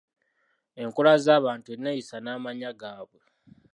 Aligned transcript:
Enkula 0.81 1.13
z’abantu, 1.23 1.67
enneeyisa 1.75 2.17
n’amannya 2.21 2.71
gaabwe. 2.79 3.21